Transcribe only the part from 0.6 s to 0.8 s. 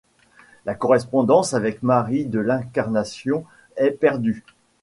La